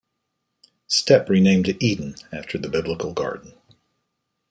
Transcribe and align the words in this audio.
Stepp 0.89 1.29
renamed 1.29 1.67
it 1.67 1.77
Eden 1.79 2.15
after 2.33 2.57
the 2.57 2.69
Biblical 2.69 3.13
garden. 3.13 3.53